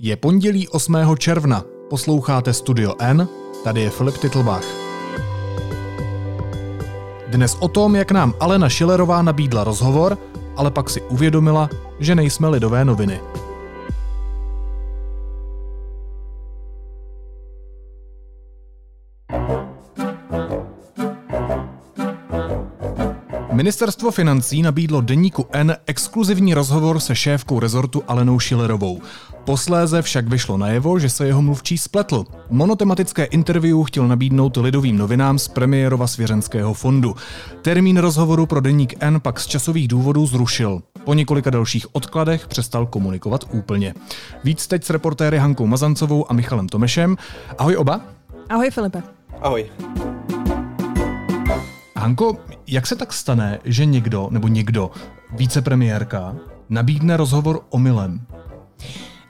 Je 0.00 0.16
pondělí 0.16 0.68
8. 0.68 0.96
června. 1.18 1.64
Posloucháte 1.90 2.52
Studio 2.52 2.94
N, 2.98 3.28
tady 3.64 3.80
je 3.80 3.90
Filip 3.90 4.18
Titlbach. 4.18 4.64
Dnes 7.28 7.56
o 7.60 7.68
tom, 7.68 7.96
jak 7.96 8.10
nám 8.10 8.34
Alena 8.40 8.68
Šilerová 8.68 9.22
nabídla 9.22 9.64
rozhovor, 9.64 10.18
ale 10.56 10.70
pak 10.70 10.90
si 10.90 11.00
uvědomila, 11.00 11.68
že 12.00 12.14
nejsme 12.14 12.48
lidové 12.48 12.84
noviny. 12.84 13.20
Ministerstvo 23.52 24.10
financí 24.10 24.62
nabídlo 24.62 25.00
deníku 25.00 25.46
N 25.52 25.76
exkluzivní 25.86 26.54
rozhovor 26.54 27.00
se 27.00 27.14
šéfkou 27.14 27.60
rezortu 27.60 28.02
Alenou 28.08 28.38
Šilerovou. 28.38 29.00
Posléze 29.48 30.02
však 30.02 30.28
vyšlo 30.28 30.56
najevo, 30.56 30.98
že 30.98 31.08
se 31.08 31.26
jeho 31.26 31.42
mluvčí 31.42 31.78
spletl. 31.78 32.24
Monotematické 32.50 33.24
interview 33.24 33.84
chtěl 33.84 34.08
nabídnout 34.08 34.56
lidovým 34.56 34.98
novinám 34.98 35.38
z 35.38 35.48
premiérova 35.48 36.06
svěřenského 36.06 36.74
fondu. 36.74 37.16
Termín 37.62 37.96
rozhovoru 37.96 38.46
pro 38.46 38.60
deník 38.60 38.94
N 39.00 39.20
pak 39.20 39.40
z 39.40 39.46
časových 39.46 39.88
důvodů 39.88 40.26
zrušil. 40.26 40.82
Po 41.04 41.14
několika 41.14 41.50
dalších 41.50 41.94
odkladech 41.94 42.48
přestal 42.48 42.86
komunikovat 42.86 43.44
úplně. 43.52 43.94
Víc 44.44 44.66
teď 44.66 44.84
s 44.84 44.90
reportéry 44.90 45.38
Hankou 45.38 45.66
Mazancovou 45.66 46.30
a 46.30 46.34
Michalem 46.34 46.68
Tomešem. 46.68 47.16
Ahoj 47.58 47.76
oba. 47.76 48.00
Ahoj 48.48 48.70
Filipe. 48.70 49.02
Ahoj. 49.40 49.66
Hanko, 51.96 52.36
jak 52.66 52.86
se 52.86 52.96
tak 52.96 53.12
stane, 53.12 53.58
že 53.64 53.84
někdo 53.84 54.28
nebo 54.30 54.48
někdo, 54.48 54.90
vicepremiérka, 55.30 56.36
nabídne 56.68 57.16
rozhovor 57.16 57.60
omylem? 57.70 58.20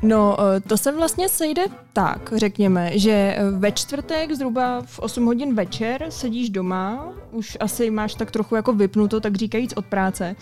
No, 0.02 0.36
eh, 0.40 0.60
to 0.60 0.76
se 0.76 0.92
vlastně 0.92 1.28
sejde 1.28 1.64
tak, 1.98 2.32
řekněme, 2.36 2.98
že 2.98 3.10
eh, 3.12 3.50
ve 3.50 3.72
čtvrtek 3.72 4.32
zhruba 4.32 4.82
v 4.86 4.98
8 4.98 5.26
hodin 5.26 5.54
večer 5.54 6.06
sedíš 6.08 6.50
doma, 6.50 7.12
už 7.32 7.56
asi 7.60 7.90
máš 7.90 8.14
tak 8.14 8.30
trochu 8.30 8.54
jako 8.54 8.72
vypnuto, 8.72 9.20
tak 9.20 9.36
říkajíc 9.36 9.72
od 9.76 9.86
práce 9.86 10.36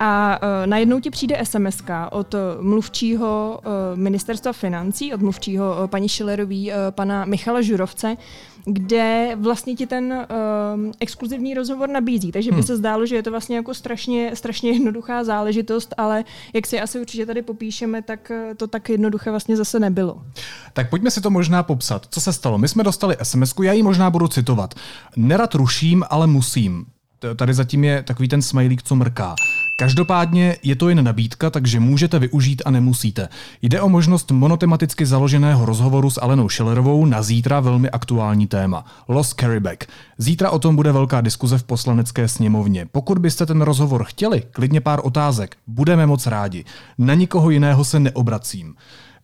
a 0.00 0.40
uh, 0.42 0.66
najednou 0.66 1.00
ti 1.00 1.10
přijde 1.10 1.40
SMS 1.44 1.82
od 2.10 2.34
mluvčího 2.60 3.60
uh, 3.64 3.98
ministerstva 3.98 4.52
financí, 4.52 5.14
od 5.14 5.20
mluvčího 5.22 5.76
uh, 5.78 5.86
paní 5.86 6.08
Šilerový, 6.08 6.70
uh, 6.70 6.76
pana 6.90 7.24
Michala 7.24 7.60
Žurovce, 7.60 8.16
kde 8.64 9.36
vlastně 9.36 9.74
ti 9.74 9.86
ten 9.86 10.12
uh, 10.12 10.90
exkluzivní 11.00 11.54
rozhovor 11.54 11.88
nabízí. 11.88 12.32
Takže 12.32 12.50
by 12.50 12.54
hmm. 12.54 12.66
se 12.66 12.76
zdálo, 12.76 13.06
že 13.06 13.16
je 13.16 13.22
to 13.22 13.30
vlastně 13.30 13.56
jako 13.56 13.74
strašně, 13.74 14.30
strašně 14.34 14.70
jednoduchá 14.70 15.24
záležitost, 15.24 15.94
ale 15.96 16.24
jak 16.52 16.66
si 16.66 16.80
asi 16.80 17.00
určitě 17.00 17.26
tady 17.26 17.42
popíšeme, 17.42 18.02
tak 18.02 18.32
to 18.56 18.66
tak 18.66 18.88
jednoduché 18.88 19.30
vlastně 19.30 19.56
zase 19.56 19.80
nebylo. 19.80 20.22
Tak 20.72 20.90
pojďme 20.90 21.01
si 21.10 21.20
to 21.20 21.30
možná 21.30 21.62
popsat. 21.62 22.06
Co 22.10 22.20
se 22.20 22.32
stalo? 22.32 22.58
My 22.58 22.68
jsme 22.68 22.84
dostali 22.84 23.16
sms 23.22 23.54
já 23.62 23.72
ji 23.72 23.82
možná 23.82 24.10
budu 24.10 24.28
citovat. 24.28 24.74
Nerad 25.16 25.54
ruším, 25.54 26.04
ale 26.10 26.26
musím. 26.26 26.86
Tady 27.36 27.54
zatím 27.54 27.84
je 27.84 28.02
takový 28.02 28.28
ten 28.28 28.42
smajlík, 28.42 28.82
co 28.82 28.96
mrká. 28.96 29.34
Každopádně 29.78 30.56
je 30.62 30.76
to 30.76 30.88
jen 30.88 31.04
nabídka, 31.04 31.50
takže 31.50 31.80
můžete 31.80 32.18
využít 32.18 32.62
a 32.64 32.70
nemusíte. 32.70 33.28
Jde 33.62 33.80
o 33.80 33.88
možnost 33.88 34.30
monotematicky 34.30 35.06
založeného 35.06 35.64
rozhovoru 35.64 36.10
s 36.10 36.22
Alenou 36.22 36.48
Schillerovou 36.48 37.06
na 37.06 37.22
zítra 37.22 37.60
velmi 37.60 37.90
aktuální 37.90 38.46
téma. 38.46 38.84
Lost 39.08 39.40
Carryback. 39.40 39.86
Zítra 40.18 40.50
o 40.50 40.58
tom 40.58 40.76
bude 40.76 40.92
velká 40.92 41.20
diskuze 41.20 41.58
v 41.58 41.64
poslanecké 41.64 42.28
sněmovně. 42.28 42.86
Pokud 42.92 43.18
byste 43.18 43.46
ten 43.46 43.62
rozhovor 43.62 44.04
chtěli, 44.04 44.42
klidně 44.50 44.80
pár 44.80 45.00
otázek. 45.02 45.56
Budeme 45.66 46.06
moc 46.06 46.26
rádi. 46.26 46.64
Na 46.98 47.14
nikoho 47.14 47.50
jiného 47.50 47.84
se 47.84 48.00
neobracím. 48.00 48.74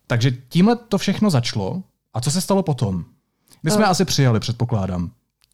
Takže 0.09 0.31
tímhle 0.49 0.75
to 0.75 0.97
všechno 0.97 1.29
začalo. 1.29 1.83
A 2.13 2.21
co 2.21 2.31
se 2.31 2.41
stalo 2.41 2.63
potom? 2.63 3.05
My 3.63 3.71
jsme 3.71 3.83
uh, 3.83 3.89
asi 3.89 4.05
přijali, 4.05 4.39
předpokládám. 4.39 5.11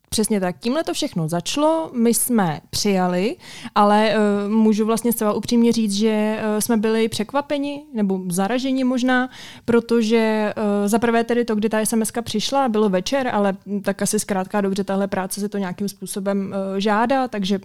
Přesně 0.09 0.39
tak. 0.39 0.55
Tímhle 0.59 0.83
to 0.83 0.93
všechno 0.93 1.27
začalo, 1.27 1.91
my 1.93 2.13
jsme 2.13 2.61
přijali, 2.69 3.35
ale 3.75 4.15
uh, 4.15 4.51
můžu 4.51 4.85
vlastně 4.85 5.11
zcela 5.11 5.33
upřímně 5.33 5.71
říct, 5.71 5.93
že 5.93 6.39
uh, 6.39 6.59
jsme 6.59 6.77
byli 6.77 7.09
překvapeni 7.09 7.83
nebo 7.93 8.21
zaraženi 8.29 8.83
možná, 8.83 9.29
protože 9.65 10.53
uh, 10.57 10.87
za 10.87 10.99
prvé 10.99 11.23
tedy 11.23 11.45
to, 11.45 11.55
kdy 11.55 11.69
ta 11.69 11.85
SMS 11.85 12.11
přišla, 12.21 12.69
bylo 12.69 12.89
večer, 12.89 13.27
ale 13.27 13.57
tak 13.81 14.01
asi 14.01 14.19
zkrátka 14.19 14.61
dobře, 14.61 14.83
tahle 14.83 15.07
práce 15.07 15.39
se 15.39 15.49
to 15.49 15.57
nějakým 15.57 15.89
způsobem 15.89 16.47
uh, 16.47 16.79
žádá, 16.79 17.27
takže 17.27 17.59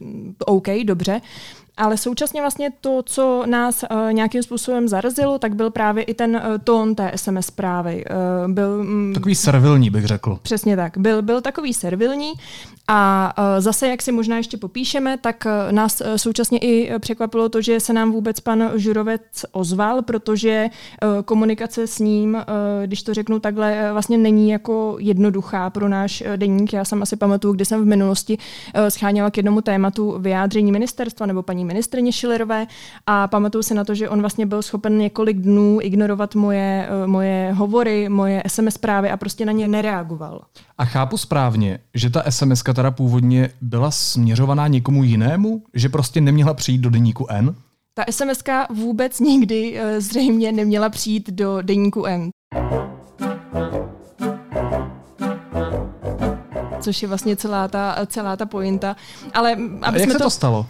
OK, 0.46 0.68
dobře. 0.84 1.20
Ale 1.80 1.96
současně 1.96 2.40
vlastně 2.40 2.70
to, 2.80 3.02
co 3.06 3.42
nás 3.46 3.84
uh, 3.90 4.12
nějakým 4.12 4.42
způsobem 4.42 4.88
zarazilo, 4.88 5.38
tak 5.38 5.54
byl 5.54 5.70
právě 5.70 6.04
i 6.04 6.14
ten 6.14 6.36
uh, 6.36 6.58
tón 6.64 6.94
té 6.94 7.12
SMS 7.16 7.46
zprávy. 7.46 8.04
Uh, 8.44 8.52
byl, 8.52 8.68
um, 8.80 9.12
takový 9.14 9.34
servilní, 9.34 9.90
bych 9.90 10.04
řekl. 10.04 10.38
Přesně 10.42 10.76
tak. 10.76 10.98
Byl, 10.98 11.22
byl 11.22 11.40
takový 11.40 11.74
servilní 11.74 12.32
a 12.92 13.32
uh, 13.38 13.44
zase, 13.58 13.88
jak 13.88 14.02
si 14.02 14.12
možná 14.12 14.36
ještě 14.36 14.56
popíšeme, 14.56 15.18
tak 15.18 15.46
uh, 15.46 15.72
nás 15.72 16.00
uh, 16.00 16.06
současně 16.16 16.58
i 16.58 16.98
překvapilo 16.98 17.48
to, 17.48 17.62
že 17.62 17.80
se 17.80 17.92
nám 17.92 18.12
vůbec 18.12 18.40
pan 18.40 18.70
Žurovec 18.74 19.22
ozval, 19.52 20.02
protože 20.02 20.68
komunikace 21.24 21.86
s 21.86 21.98
ním, 21.98 22.44
když 22.86 23.02
to 23.02 23.14
řeknu 23.14 23.40
takhle, 23.40 23.92
vlastně 23.92 24.18
není 24.18 24.50
jako 24.50 24.96
jednoduchá 24.98 25.70
pro 25.70 25.88
náš 25.88 26.22
deník. 26.36 26.72
Já 26.72 26.84
jsem 26.84 27.02
asi 27.02 27.16
pamatuju, 27.16 27.54
kdy 27.54 27.64
jsem 27.64 27.82
v 27.82 27.86
minulosti 27.86 28.38
scháněla 28.88 29.30
k 29.30 29.36
jednomu 29.36 29.60
tématu 29.60 30.18
vyjádření 30.18 30.72
ministerstva 30.72 31.26
nebo 31.26 31.42
paní 31.42 31.64
ministrně 31.64 32.12
Šilerové 32.12 32.66
a 33.06 33.28
pamatuju 33.28 33.62
si 33.62 33.74
na 33.74 33.84
to, 33.84 33.94
že 33.94 34.08
on 34.08 34.20
vlastně 34.20 34.46
byl 34.46 34.62
schopen 34.62 34.98
několik 34.98 35.36
dnů 35.36 35.78
ignorovat 35.82 36.34
moje, 36.34 36.88
moje 37.06 37.52
hovory, 37.52 38.08
moje 38.08 38.42
SMS 38.46 38.74
zprávy 38.74 39.10
a 39.10 39.16
prostě 39.16 39.46
na 39.46 39.52
ně 39.52 39.68
nereagoval. 39.68 40.42
A 40.80 40.84
chápu 40.84 41.16
správně, 41.16 41.78
že 41.94 42.10
ta 42.10 42.30
SMS 42.30 42.62
teda 42.74 42.90
původně 42.90 43.50
byla 43.60 43.90
směřovaná 43.90 44.68
někomu 44.68 45.04
jinému? 45.04 45.62
Že 45.74 45.88
prostě 45.88 46.20
neměla 46.20 46.54
přijít 46.54 46.78
do 46.78 46.90
deníku 46.90 47.26
N? 47.30 47.54
Ta 47.94 48.04
SMS 48.10 48.42
vůbec 48.70 49.20
nikdy 49.20 49.80
uh, 49.80 50.00
zřejmě 50.00 50.52
neměla 50.52 50.88
přijít 50.88 51.30
do 51.30 51.62
deníku 51.62 52.04
N. 52.04 52.30
Což 56.80 57.02
je 57.02 57.08
vlastně 57.08 57.36
celá 57.36 57.68
ta, 57.68 57.96
celá 58.06 58.36
ta 58.36 58.46
pointa. 58.46 58.96
Ale 59.34 59.52
aby 59.82 59.98
A 59.98 60.00
jak 60.00 60.10
se 60.10 60.18
to, 60.18 60.24
to 60.24 60.30
stalo? 60.30 60.66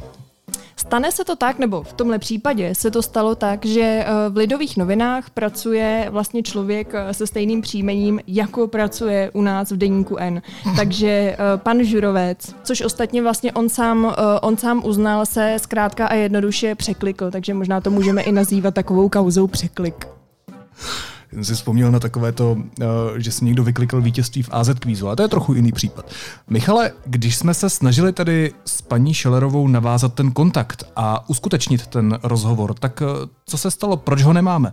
Stane 0.77 1.13
se 1.13 1.25
to 1.25 1.37
tak, 1.37 1.59
nebo 1.59 1.83
v 1.83 1.93
tomhle 1.93 2.19
případě 2.19 2.75
se 2.75 2.91
to 2.91 3.03
stalo 3.03 3.35
tak, 3.35 3.65
že 3.65 3.81
eh, 3.81 4.07
v 4.29 4.37
Lidových 4.37 4.77
novinách 4.77 5.31
pracuje 5.31 6.09
vlastně 6.11 6.43
člověk 6.43 6.95
eh, 6.95 7.15
se 7.15 7.27
stejným 7.27 7.61
příjmením, 7.61 8.21
jako 8.27 8.69
pracuje 8.69 9.31
u 9.35 9.43
nás 9.43 9.71
v 9.71 9.77
deníku 9.77 10.17
N. 10.17 10.43
Takže 10.77 11.09
eh, 11.09 11.37
pan 11.57 11.85
Žurovec, 11.85 12.55
což 12.63 12.81
ostatně 12.81 13.23
vlastně 13.23 13.53
on 13.53 13.69
sám, 13.69 14.15
on 14.43 14.57
sám 14.57 14.83
uznal, 14.85 15.27
se 15.27 15.57
zkrátka 15.59 16.07
a 16.07 16.15
jednoduše 16.15 16.75
překlikl, 16.75 17.31
takže 17.31 17.55
možná 17.55 17.81
to 17.81 17.91
můžeme 17.91 18.23
i 18.23 18.33
nazývat 18.33 18.75
takovou 18.75 19.09
kauzou 19.09 19.47
překlik 19.47 20.07
jsem 21.33 21.45
si 21.45 21.55
vzpomněl 21.55 21.91
na 21.91 22.01
takové 22.01 22.33
to, 22.33 22.57
eh, 22.81 22.85
že 23.17 23.33
si 23.33 23.45
někdo 23.45 23.65
vyklikl 23.65 24.01
vítězství 24.01 24.43
v 24.43 24.49
AZ 24.53 24.71
kvízu, 24.79 25.07
ale 25.07 25.17
to 25.17 25.23
je 25.23 25.29
trochu 25.29 25.55
jiný 25.55 25.73
případ. 25.73 26.13
Michale, 26.49 26.93
když 27.07 27.37
jsme 27.37 27.55
se 27.55 27.71
snažili 27.71 28.13
tady 28.13 28.53
s 28.65 28.83
paní 28.83 29.15
Šelerovou 29.15 29.69
navázat 29.69 30.15
ten 30.15 30.33
kontakt 30.33 30.85
a 30.97 31.29
uskutečnit 31.29 31.87
ten 31.87 32.19
rozhovor, 32.23 32.75
tak 32.75 33.03
eh, 33.03 33.29
co 33.47 33.59
se 33.59 33.71
stalo, 33.71 33.97
proč 33.97 34.23
ho 34.23 34.33
nemáme? 34.33 34.73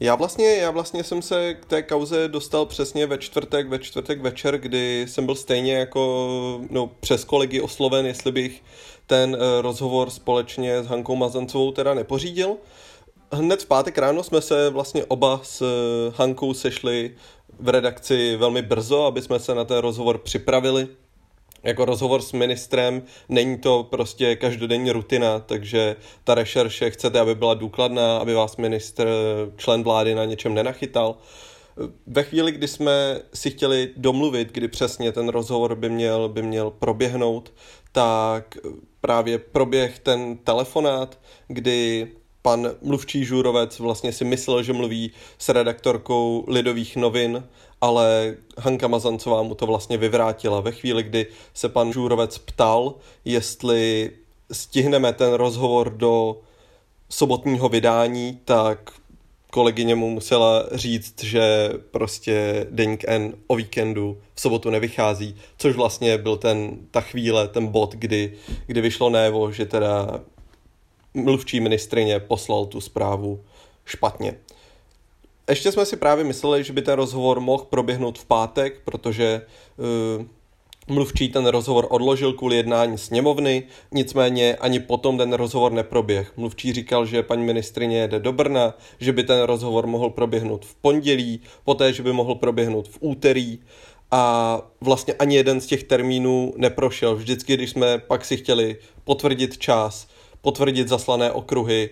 Já 0.00 0.14
vlastně, 0.14 0.56
já 0.56 0.70
vlastně 0.70 1.04
jsem 1.04 1.22
se 1.22 1.54
k 1.54 1.64
té 1.64 1.82
kauze 1.82 2.28
dostal 2.28 2.66
přesně 2.66 3.06
ve 3.06 3.18
čtvrtek, 3.18 3.68
ve 3.68 3.78
čtvrtek 3.78 4.22
večer, 4.22 4.58
kdy 4.58 5.06
jsem 5.08 5.26
byl 5.26 5.34
stejně 5.34 5.74
jako 5.74 6.60
no, 6.70 6.90
přes 7.00 7.24
kolegy 7.24 7.60
osloven, 7.60 8.06
jestli 8.06 8.32
bych 8.32 8.62
ten 9.06 9.30
uh, 9.34 9.40
rozhovor 9.60 10.10
společně 10.10 10.82
s 10.82 10.86
Hankou 10.86 11.16
Mazancovou 11.16 11.72
teda 11.72 11.94
nepořídil 11.94 12.56
hned 13.32 13.62
v 13.62 13.66
pátek 13.66 13.98
ráno 13.98 14.22
jsme 14.22 14.40
se 14.40 14.70
vlastně 14.70 15.04
oba 15.04 15.40
s 15.42 15.62
eh, 15.62 16.12
Hankou 16.16 16.54
sešli 16.54 17.14
v 17.60 17.68
redakci 17.68 18.36
velmi 18.36 18.62
brzo, 18.62 19.04
aby 19.04 19.22
jsme 19.22 19.38
se 19.38 19.54
na 19.54 19.64
ten 19.64 19.78
rozhovor 19.78 20.18
připravili. 20.18 20.88
Jako 21.62 21.84
rozhovor 21.84 22.22
s 22.22 22.32
ministrem 22.32 23.02
není 23.28 23.58
to 23.58 23.86
prostě 23.90 24.36
každodenní 24.36 24.90
rutina, 24.90 25.38
takže 25.38 25.96
ta 26.24 26.34
rešerše 26.34 26.90
chcete, 26.90 27.20
aby 27.20 27.34
byla 27.34 27.54
důkladná, 27.54 28.18
aby 28.18 28.34
vás 28.34 28.56
ministr, 28.56 29.08
člen 29.56 29.82
vlády 29.82 30.14
na 30.14 30.24
něčem 30.24 30.54
nenachytal. 30.54 31.16
Ve 32.06 32.22
chvíli, 32.22 32.52
kdy 32.52 32.68
jsme 32.68 33.20
si 33.34 33.50
chtěli 33.50 33.90
domluvit, 33.96 34.52
kdy 34.52 34.68
přesně 34.68 35.12
ten 35.12 35.28
rozhovor 35.28 35.74
by 35.74 35.88
měl, 35.88 36.28
by 36.28 36.42
měl 36.42 36.70
proběhnout, 36.70 37.52
tak 37.92 38.58
právě 39.00 39.38
proběh 39.38 39.98
ten 39.98 40.36
telefonát, 40.36 41.18
kdy 41.48 42.08
pan 42.42 42.70
mluvčí 42.82 43.24
Žurovec 43.24 43.78
vlastně 43.78 44.12
si 44.12 44.24
myslel, 44.24 44.62
že 44.62 44.72
mluví 44.72 45.10
s 45.38 45.48
redaktorkou 45.48 46.44
Lidových 46.48 46.96
novin, 46.96 47.44
ale 47.80 48.36
Hanka 48.58 48.88
Mazancová 48.88 49.42
mu 49.42 49.54
to 49.54 49.66
vlastně 49.66 49.96
vyvrátila. 49.98 50.60
Ve 50.60 50.72
chvíli, 50.72 51.02
kdy 51.02 51.26
se 51.54 51.68
pan 51.68 51.92
Žurovec 51.92 52.38
ptal, 52.38 52.94
jestli 53.24 54.10
stihneme 54.52 55.12
ten 55.12 55.32
rozhovor 55.32 55.90
do 55.90 56.40
sobotního 57.08 57.68
vydání, 57.68 58.38
tak 58.44 58.90
kolegyně 59.50 59.94
mu 59.94 60.10
musela 60.10 60.64
říct, 60.72 61.24
že 61.24 61.72
prostě 61.90 62.66
Deník 62.70 63.04
N 63.06 63.32
o 63.46 63.56
víkendu 63.56 64.18
v 64.34 64.40
sobotu 64.40 64.70
nevychází, 64.70 65.36
což 65.58 65.76
vlastně 65.76 66.18
byl 66.18 66.36
ten, 66.36 66.78
ta 66.90 67.00
chvíle, 67.00 67.48
ten 67.48 67.66
bod, 67.66 67.94
kdy, 67.94 68.32
kdy 68.66 68.80
vyšlo 68.80 69.10
najevo, 69.10 69.52
že 69.52 69.66
teda 69.66 70.20
mluvčí 71.14 71.60
ministrině 71.60 72.20
poslal 72.20 72.66
tu 72.66 72.80
zprávu 72.80 73.40
špatně. 73.84 74.34
Ještě 75.48 75.72
jsme 75.72 75.86
si 75.86 75.96
právě 75.96 76.24
mysleli, 76.24 76.64
že 76.64 76.72
by 76.72 76.82
ten 76.82 76.94
rozhovor 76.94 77.40
mohl 77.40 77.64
proběhnout 77.64 78.18
v 78.18 78.24
pátek, 78.24 78.80
protože 78.84 79.42
uh, 80.18 80.24
Mluvčí 80.90 81.28
ten 81.28 81.46
rozhovor 81.46 81.86
odložil 81.90 82.32
kvůli 82.32 82.56
jednání 82.56 82.98
sněmovny, 82.98 83.62
nicméně 83.92 84.56
ani 84.56 84.80
potom 84.80 85.18
ten 85.18 85.32
rozhovor 85.32 85.72
neproběh. 85.72 86.32
Mluvčí 86.36 86.72
říkal, 86.72 87.06
že 87.06 87.22
paní 87.22 87.44
ministrině 87.44 87.98
jede 87.98 88.18
do 88.18 88.32
Brna, 88.32 88.74
že 89.00 89.12
by 89.12 89.22
ten 89.22 89.42
rozhovor 89.42 89.86
mohl 89.86 90.10
proběhnout 90.10 90.64
v 90.64 90.74
pondělí, 90.74 91.40
poté, 91.64 91.92
že 91.92 92.02
by 92.02 92.12
mohl 92.12 92.34
proběhnout 92.34 92.88
v 92.88 92.98
úterý 93.00 93.58
a 94.10 94.60
vlastně 94.80 95.14
ani 95.14 95.36
jeden 95.36 95.60
z 95.60 95.66
těch 95.66 95.82
termínů 95.82 96.54
neprošel. 96.56 97.16
Vždycky, 97.16 97.54
když 97.54 97.70
jsme 97.70 97.98
pak 97.98 98.24
si 98.24 98.36
chtěli 98.36 98.76
potvrdit 99.04 99.58
čas, 99.58 100.08
potvrdit 100.40 100.88
zaslané 100.88 101.32
okruhy, 101.32 101.90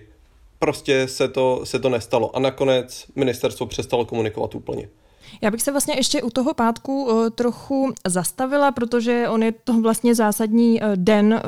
prostě 0.59 1.09
se 1.09 1.29
to, 1.29 1.61
se 1.65 1.79
to 1.79 1.89
nestalo. 1.89 2.37
A 2.37 2.41
nakonec 2.41 3.07
ministerstvo 3.15 3.67
přestalo 3.67 4.05
komunikovat 4.05 4.55
úplně. 4.55 4.89
Já 5.41 5.51
bych 5.51 5.63
se 5.63 5.71
vlastně 5.71 5.95
ještě 5.97 6.23
u 6.23 6.31
toho 6.31 6.55
pátku 6.55 7.05
uh, 7.05 7.31
trochu 7.31 7.93
zastavila, 8.07 8.73
protože 8.73 9.29
on 9.29 9.43
je 9.43 9.53
to 9.65 9.81
vlastně 9.81 10.15
zásadní 10.15 10.81
uh, 10.81 10.89
den 10.95 11.41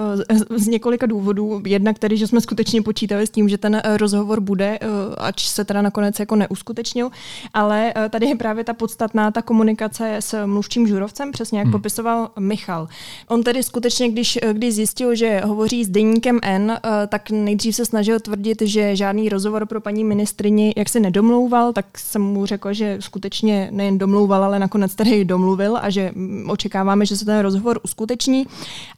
uh, 0.50 0.58
z 0.58 0.66
několika 0.66 1.06
důvodů. 1.06 1.62
Jednak 1.66 1.98
tedy, 1.98 2.16
že 2.16 2.26
jsme 2.26 2.40
skutečně 2.40 2.82
počítali 2.82 3.26
s 3.26 3.30
tím, 3.30 3.48
že 3.48 3.58
ten 3.58 3.82
rozhovor 3.96 4.40
bude, 4.40 4.78
ač 5.18 5.48
se 5.48 5.64
teda 5.64 5.82
nakonec 5.82 6.20
jako 6.20 6.36
neuskutečnil, 6.36 7.10
ale 7.54 7.94
tady 8.10 8.26
je 8.26 8.36
právě 8.36 8.64
ta 8.64 8.74
podstatná 8.74 9.30
ta 9.30 9.42
komunikace 9.42 10.16
s 10.16 10.46
mluvčím 10.46 10.86
Žurovcem, 10.86 11.32
přesně 11.32 11.58
jak 11.58 11.66
hmm. 11.66 11.72
popisoval 11.72 12.30
Michal. 12.38 12.88
On 13.28 13.42
tedy 13.42 13.62
skutečně, 13.62 14.08
když, 14.08 14.38
když 14.52 14.74
zjistil, 14.74 15.14
že 15.14 15.40
hovoří 15.44 15.84
s 15.84 15.88
deníkem 15.88 16.40
N, 16.42 16.78
tak 17.08 17.30
nejdřív 17.30 17.76
se 17.76 17.84
snažil 17.84 18.20
tvrdit, 18.20 18.62
že 18.62 18.96
žádný 18.96 19.28
rozhovor 19.28 19.66
pro 19.66 19.80
paní 19.80 20.04
ministrini 20.04 20.74
jak 20.76 20.88
se 20.88 21.00
nedomlouval, 21.00 21.72
tak 21.72 21.98
jsem 21.98 22.22
mu 22.22 22.46
řekl, 22.46 22.72
že 22.72 22.96
skutečně 23.00 23.67
nejen 23.70 23.98
domlouval, 23.98 24.44
ale 24.44 24.58
nakonec 24.58 24.94
tady 24.94 25.24
domluvil 25.24 25.78
a 25.82 25.90
že 25.90 26.12
očekáváme, 26.46 27.06
že 27.06 27.16
se 27.16 27.24
ten 27.24 27.40
rozhovor 27.40 27.80
uskuteční. 27.82 28.46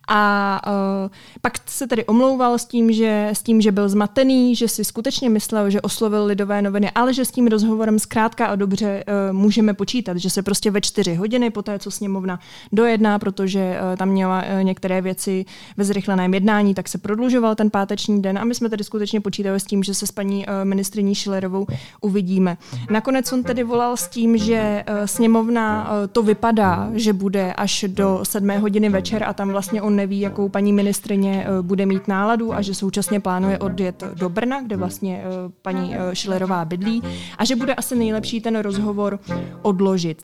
A 0.08 0.60
uh, 0.66 1.10
pak 1.40 1.52
se 1.66 1.86
tedy 1.86 2.04
omlouval 2.04 2.58
s 2.58 2.64
tím, 2.64 2.92
že, 2.92 3.28
s 3.32 3.42
tím, 3.42 3.60
že 3.60 3.72
byl 3.72 3.88
zmatený, 3.88 4.56
že 4.56 4.68
si 4.68 4.84
skutečně 4.84 5.30
myslel, 5.30 5.70
že 5.70 5.80
oslovil 5.80 6.24
lidové 6.24 6.62
noviny, 6.62 6.90
ale 6.90 7.14
že 7.14 7.24
s 7.24 7.30
tím 7.30 7.46
rozhovorem 7.46 7.98
zkrátka 7.98 8.46
a 8.46 8.56
dobře 8.56 9.04
uh, 9.06 9.36
můžeme 9.36 9.74
počítat, 9.74 10.16
že 10.16 10.30
se 10.30 10.42
prostě 10.42 10.70
ve 10.70 10.80
čtyři 10.80 11.14
hodiny 11.14 11.50
po 11.50 11.62
té, 11.62 11.78
co 11.78 11.90
sněmovna 11.90 12.40
dojedná, 12.72 13.18
protože 13.18 13.78
uh, 13.80 13.96
tam 13.96 14.08
měla 14.08 14.42
uh, 14.42 14.62
některé 14.62 15.02
věci 15.02 15.44
ve 15.76 15.84
zrychleném 15.84 16.34
jednání, 16.34 16.74
tak 16.74 16.88
se 16.88 16.98
prodlužoval 16.98 17.54
ten 17.54 17.70
páteční 17.70 18.22
den 18.22 18.38
a 18.38 18.44
my 18.44 18.54
jsme 18.54 18.68
tedy 18.68 18.84
skutečně 18.84 19.20
počítali 19.20 19.60
s 19.60 19.64
tím, 19.64 19.82
že 19.82 19.94
se 19.94 20.06
s 20.06 20.12
paní 20.12 20.46
uh, 20.46 20.52
ministriní 20.64 21.14
Šilerovou 21.14 21.66
uvidíme. 22.00 22.56
Nakonec 22.90 23.32
on 23.32 23.42
tedy 23.42 23.64
volal 23.64 23.96
s 23.96 24.08
tím, 24.08 24.38
že 24.38 24.59
uh, 24.62 24.94
sněmovna 25.04 25.90
uh, 25.90 26.06
to 26.12 26.22
vypadá, 26.22 26.90
že 26.94 27.12
bude 27.12 27.52
až 27.52 27.84
do 27.88 28.20
sedmé 28.22 28.58
hodiny 28.58 28.88
večer 28.88 29.24
a 29.24 29.32
tam 29.32 29.48
vlastně 29.48 29.82
on 29.82 29.96
neví, 29.96 30.20
jakou 30.20 30.48
paní 30.48 30.72
ministrině 30.72 31.46
eh, 31.46 31.62
bude 31.62 31.86
mít 31.86 32.08
náladu 32.08 32.54
a 32.54 32.62
že 32.62 32.74
současně 32.74 33.20
plánuje 33.20 33.58
odjet 33.58 34.04
do 34.14 34.28
Brna, 34.28 34.62
kde 34.62 34.76
vlastně 34.76 35.22
eh, 35.24 35.52
paní 35.62 35.96
eh, 35.96 36.14
Šilerová 36.16 36.64
bydlí 36.64 37.02
a 37.38 37.44
že 37.44 37.56
bude 37.56 37.74
asi 37.74 37.96
nejlepší 37.96 38.40
ten 38.40 38.58
rozhovor 38.58 39.18
odložit. 39.62 40.22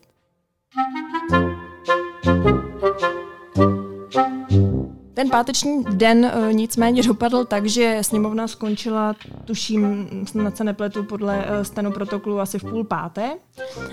Ten 5.16 5.30
páteční 5.30 5.84
den 5.90 6.32
uh, 6.36 6.52
nicméně 6.52 7.02
dopadl 7.02 7.44
tak, 7.44 7.66
že 7.66 7.98
sněmovna 8.02 8.48
skončila, 8.48 9.14
tuším, 9.44 10.08
snad 10.26 10.56
se 10.56 10.64
nepletu, 10.64 11.04
podle 11.04 11.36
uh, 11.38 11.62
stenoprotokolu 11.62 12.40
asi 12.40 12.58
v 12.58 12.64
půl 12.64 12.84
páté. 12.84 13.30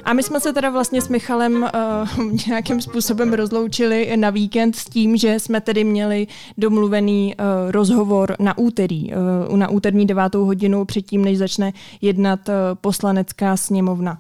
A 0.04 0.14
my 0.14 0.24
jsme 0.24 0.40
se 0.40 0.54
teda 0.54 0.70
vlastně 0.70 1.02
s 1.02 1.10
Michalem 1.10 1.70
uh, 2.18 2.38
nějakým 2.48 2.82
způsobem 2.82 3.34
rozloučili 3.34 4.18
na 4.18 4.30
víkend 4.30 4.76
s 4.76 4.86
tím, 4.86 5.18
že 5.18 5.40
jsme 5.40 5.62
tedy 5.62 5.84
měli 5.84 6.28
domluvený 6.58 7.36
uh, 7.36 7.72
rozhovor 7.72 8.36
na 8.40 8.58
úterý, 8.58 9.12
uh, 9.50 9.58
na 9.58 9.70
úterní 9.70 10.06
devátou 10.06 10.46
hodinu 10.46 10.86
předtím, 10.86 11.26
než 11.26 11.38
začne 11.38 11.74
jednat 12.02 12.40
uh, 12.50 12.54
poslanecká 12.82 13.58
sněmovna. 13.58 14.20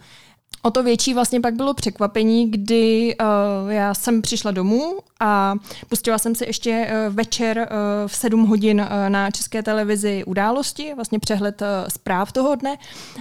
O 0.65 0.71
to 0.71 0.83
větší 0.83 1.13
vlastně 1.13 1.41
pak 1.41 1.53
bylo 1.53 1.73
překvapení, 1.73 2.51
kdy 2.51 3.15
uh, 3.21 3.71
já 3.71 3.93
jsem 3.93 4.21
přišla 4.21 4.51
domů 4.51 4.97
a 5.19 5.55
pustila 5.89 6.17
jsem 6.17 6.35
si 6.35 6.45
ještě 6.45 6.87
uh, 7.07 7.15
večer 7.15 7.57
uh, 7.57 8.07
v 8.07 8.15
7 8.15 8.45
hodin 8.45 8.81
uh, 8.81 9.09
na 9.09 9.31
české 9.31 9.63
televizi 9.63 10.23
události, 10.25 10.93
vlastně 10.95 11.19
přehled 11.19 11.61
uh, 11.61 11.67
zpráv 11.87 12.31
toho 12.31 12.55
dne 12.55 12.77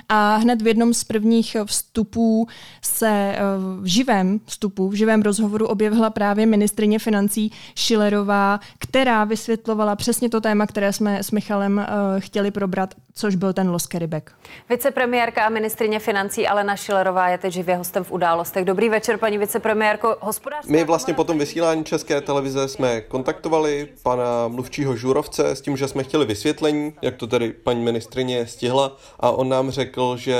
a 0.09 0.37
hned 0.37 0.63
v 0.63 0.67
jednom 0.67 0.95
z 0.95 1.05
prvních 1.05 1.57
vstupů 1.65 2.49
se 2.83 3.37
uh, 3.37 3.83
v 3.83 3.87
živém 3.87 4.41
vstupu, 4.47 4.89
v 4.89 4.95
živém 4.95 5.23
rozhovoru 5.23 5.67
objevila 5.67 6.11
právě 6.11 6.47
ministrině 6.47 6.99
financí 6.99 7.53
Šilerová, 7.75 8.61
která 8.79 9.25
vysvětlovala 9.25 9.97
přesně 9.97 10.29
to 10.29 10.41
téma, 10.41 10.67
které 10.67 10.93
jsme 10.93 11.23
s 11.23 11.31
Michalem 11.31 11.79
uh, 11.79 12.21
chtěli 12.21 12.51
probrat, 12.51 12.95
což 13.15 13.35
byl 13.35 13.53
ten 13.53 13.71
Los 13.71 13.87
Caribek. 13.87 14.33
Vicepremiérka 14.71 15.45
a 15.45 15.49
ministrině 15.49 15.99
financí 15.99 16.49
Alena 16.49 16.77
Šilerová 16.77 17.32
je 17.33 17.39
teď 17.39 17.53
živě 17.53 17.77
hostem 17.77 18.05
v 18.05 18.13
událostech. 18.13 18.65
Dobrý 18.65 18.89
večer, 18.89 19.19
paní 19.19 19.39
vicepremiérko. 19.39 20.17
Hospodářská 20.21 20.73
My 20.73 20.85
vlastně 20.85 21.15
po 21.15 21.25
tom 21.25 21.39
vysílání 21.39 21.85
České 21.85 22.21
televize 22.21 22.69
jsme 22.69 23.01
kontaktovali 23.01 23.89
pana 24.03 24.49
mluvčího 24.49 24.97
Žurovce 24.97 25.51
s 25.51 25.61
tím, 25.61 25.77
že 25.77 25.89
jsme 25.89 26.05
chtěli 26.05 26.27
vysvětlení, 26.27 26.93
jak 27.03 27.17
to 27.17 27.27
tedy 27.27 27.53
paní 27.53 27.83
ministrině 27.83 28.47
stihla 28.47 28.97
a 29.21 29.31
on 29.31 29.49
nám 29.49 29.71
řekl, 29.71 30.17
že 30.17 30.37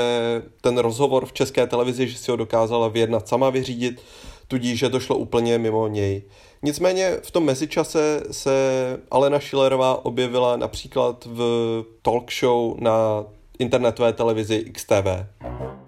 ten 0.61 0.77
rozhovor 0.77 1.25
v 1.25 1.33
České 1.33 1.67
televizi, 1.67 2.07
že 2.07 2.17
si 2.17 2.31
ho 2.31 2.37
dokázala 2.37 2.87
vyjednat 2.87 3.27
sama 3.27 3.49
vyřídit, 3.49 4.01
tudíž, 4.47 4.79
že 4.79 4.89
to 4.89 4.99
šlo 4.99 5.17
úplně 5.17 5.57
mimo 5.57 5.87
něj. 5.87 6.23
Nicméně 6.61 7.17
v 7.23 7.31
tom 7.31 7.43
mezičase 7.45 8.23
se 8.31 8.51
Alena 9.11 9.39
Schillerová 9.39 10.05
objevila 10.05 10.57
například 10.57 11.25
v 11.25 11.41
talk 12.01 12.31
show 12.33 12.75
na 12.79 13.25
internetové 13.59 14.13
televizi 14.13 14.65
XTV. 14.73 15.25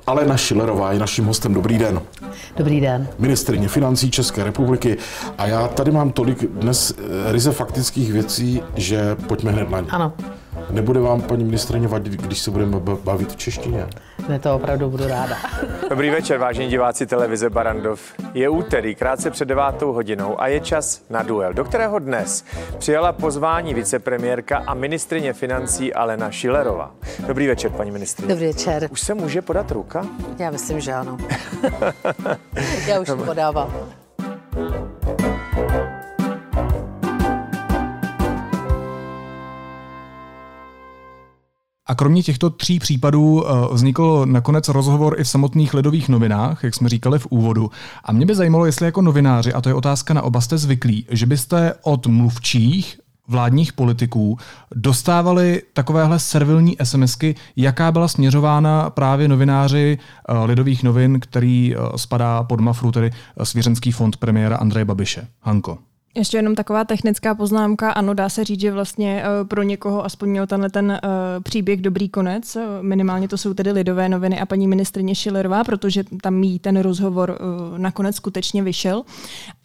Alena 0.07 0.37
Šilerová 0.37 0.91
je 0.91 0.99
naším 0.99 1.25
hostem. 1.25 1.53
Dobrý 1.53 1.77
den. 1.77 2.01
Dobrý 2.57 2.81
den. 2.81 3.07
Ministrině 3.19 3.67
financí 3.67 4.11
České 4.11 4.43
republiky. 4.43 4.97
A 5.37 5.47
já 5.47 5.67
tady 5.67 5.91
mám 5.91 6.11
tolik 6.11 6.43
dnes 6.43 6.93
eh, 6.97 7.31
ryze 7.31 7.51
faktických 7.51 8.13
věcí, 8.13 8.61
že 8.75 9.15
pojďme 9.15 9.51
hned 9.51 9.69
na 9.69 9.79
ně. 9.79 9.87
Ano. 9.89 10.13
Nebude 10.69 10.99
vám, 10.99 11.21
paní 11.21 11.43
ministrině, 11.43 11.87
vadit, 11.87 12.13
když 12.13 12.39
se 12.39 12.51
budeme 12.51 12.79
bavit 12.79 13.31
v 13.31 13.35
češtině? 13.35 13.87
Ne, 14.29 14.39
to 14.39 14.55
opravdu 14.55 14.89
budu 14.89 15.07
ráda. 15.07 15.37
Dobrý 15.89 16.09
večer, 16.09 16.37
vážení 16.37 16.69
diváci 16.69 17.05
televize 17.05 17.49
Barandov. 17.49 18.01
Je 18.33 18.49
úterý, 18.49 18.95
krátce 18.95 19.31
před 19.31 19.45
devátou 19.45 19.93
hodinou 19.93 20.41
a 20.41 20.47
je 20.47 20.59
čas 20.59 21.01
na 21.09 21.23
duel, 21.23 21.53
do 21.53 21.63
kterého 21.63 21.99
dnes 21.99 22.45
přijala 22.77 23.11
pozvání 23.11 23.73
vicepremiérka 23.73 24.57
a 24.57 24.73
ministrině 24.73 25.33
financí 25.33 25.93
Alena 25.93 26.31
Šilerová. 26.31 26.91
Dobrý 27.27 27.47
večer, 27.47 27.71
paní 27.71 27.91
ministrině. 27.91 28.33
Dobrý 28.33 28.47
večer. 28.47 28.87
Už 28.91 29.01
se 29.01 29.13
může 29.13 29.41
podat 29.41 29.71
ruka? 29.71 30.05
Já 30.39 30.51
myslím, 30.51 30.79
že 30.79 30.93
ano. 30.93 31.17
Já 32.87 32.99
už 32.99 33.09
podávám. 33.25 33.73
A 41.87 41.95
kromě 41.95 42.23
těchto 42.23 42.49
tří 42.49 42.79
případů 42.79 43.43
eh, 43.47 43.73
vznikl 43.73 44.25
nakonec 44.25 44.67
rozhovor 44.67 45.19
i 45.19 45.23
v 45.23 45.29
samotných 45.29 45.73
lidových 45.73 46.09
novinách, 46.09 46.63
jak 46.63 46.75
jsme 46.75 46.89
říkali 46.89 47.19
v 47.19 47.27
úvodu. 47.29 47.71
A 48.03 48.11
mě 48.11 48.25
by 48.25 48.35
zajímalo, 48.35 48.65
jestli 48.65 48.85
jako 48.85 49.01
novináři, 49.01 49.53
a 49.53 49.61
to 49.61 49.69
je 49.69 49.75
otázka 49.75 50.13
na 50.13 50.21
oba, 50.21 50.41
jste 50.41 50.57
zvyklí, 50.57 51.05
že 51.09 51.25
byste 51.25 51.73
od 51.83 52.07
mluvčích 52.07 52.99
vládních 53.27 53.73
politiků 53.73 54.37
dostávali 54.75 55.61
takovéhle 55.73 56.19
servilní 56.19 56.77
SMSky, 56.83 57.35
jaká 57.55 57.91
byla 57.91 58.07
směřována 58.07 58.89
právě 58.89 59.27
novináři 59.27 59.97
eh, 60.29 60.33
Lidových 60.45 60.83
novin, 60.83 61.19
který 61.19 61.75
eh, 61.75 61.79
spadá 61.95 62.43
pod 62.43 62.59
Mafru, 62.59 62.91
tedy 62.91 63.11
Svěřenský 63.43 63.91
fond 63.91 64.17
premiéra 64.17 64.57
Andreje 64.57 64.85
Babiše. 64.85 65.27
Hanko. 65.41 65.77
Ještě 66.17 66.37
jenom 66.37 66.55
taková 66.55 66.83
technická 66.83 67.35
poznámka. 67.35 67.91
Ano, 67.91 68.13
dá 68.13 68.29
se 68.29 68.43
říct, 68.43 68.59
že 68.59 68.71
vlastně 68.71 69.23
eh, 69.23 69.45
pro 69.45 69.63
někoho 69.63 70.05
aspoň 70.05 70.29
měl 70.29 70.47
tenhle 70.47 70.69
ten 70.69 70.91
uh, 70.91 70.99
příběh 71.43 71.81
dobrý 71.81 72.09
konec. 72.09 72.57
Minimálně 72.81 73.27
to 73.27 73.37
jsou 73.37 73.53
tedy 73.53 73.71
lidové 73.71 74.09
noviny 74.09 74.39
a 74.39 74.45
paní 74.45 74.67
ministrině 74.67 75.15
Šilerová, 75.15 75.63
protože 75.63 76.03
tam 76.21 76.43
jí 76.43 76.59
ten 76.59 76.79
rozhovor 76.79 77.39
nakonec 77.77 78.15
skutečně 78.15 78.63
vyšel. 78.63 79.03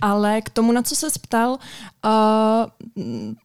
Ale 0.02 0.40
k 0.40 0.50
tomu, 0.50 0.72
na 0.72 0.82
co 0.82 0.96
se 0.96 1.06
ptal, 1.22 1.58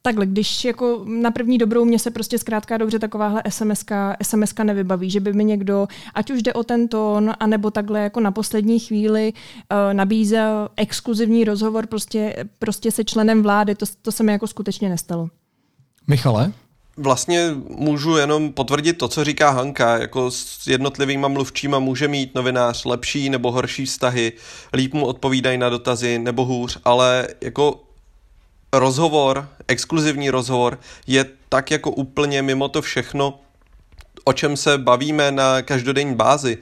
takhle, 0.02 0.26
když 0.26 0.66
jako 0.66 1.06
na 1.06 1.32
první 1.32 1.58
dobrou 1.58 1.86
mě 1.86 2.00
se 2.00 2.12
prostě 2.12 2.38
zkrátka 2.38 2.78
dobře 2.78 3.00
takováhle 3.00 3.44
SMS, 3.50 3.86
SMS 4.24 4.54
nevybaví, 4.64 5.10
že 5.10 5.20
by 5.20 5.34
mi 5.34 5.44
někdo, 5.44 5.88
ať 6.14 6.32
už 6.32 6.42
jde 6.42 6.54
o 6.54 6.64
ten 6.64 6.88
tón, 6.88 7.34
anebo 7.40 7.72
takhle 7.72 8.00
jako 8.00 8.20
na 8.20 8.32
poslední 8.32 8.80
chvíli 8.80 9.34
nabízel 9.94 10.70
exkluzivní 10.78 11.44
rozhovor 11.44 11.88
prostě, 11.88 12.46
prostě 12.60 12.92
se 12.96 13.04
členem 13.04 13.44
vlády, 13.44 13.76
to, 13.76 13.86
to 14.02 14.12
se 14.12 14.24
mi 14.24 14.32
jako 14.32 14.48
skutečně 14.48 14.90
nestalo. 14.90 15.30
Michale? 16.08 16.52
Vlastně 16.98 17.52
můžu 17.70 18.18
jenom 18.18 18.54
potvrdit 18.54 18.94
to, 18.94 19.08
co 19.08 19.24
říká 19.24 19.50
Hanka. 19.50 19.98
Jako 19.98 20.32
s 20.32 20.68
jednotlivýma 20.68 21.28
mluvčíma 21.28 21.80
může 21.80 22.08
mít 22.08 22.36
novinář 22.36 22.86
lepší 22.86 23.30
nebo 23.30 23.52
horší 23.52 23.86
vztahy, 23.86 24.34
líp 24.74 24.94
mu 24.94 25.06
odpovídají 25.06 25.58
na 25.58 25.70
dotazy 25.70 26.20
nebo 26.20 26.46
hůř, 26.46 26.80
ale 26.84 27.28
jako 27.42 27.84
rozhovor, 28.74 29.50
exkluzivní 29.68 30.30
rozhovor 30.30 30.80
je 31.08 31.26
tak 31.50 31.72
jako 31.72 31.92
úplně 31.92 32.42
mimo 32.42 32.68
to 32.68 32.82
všechno, 32.82 33.40
o 34.24 34.34
čem 34.34 34.58
se 34.58 34.78
bavíme 34.78 35.32
na 35.32 35.62
každodenní 35.62 36.16
bázi, 36.16 36.58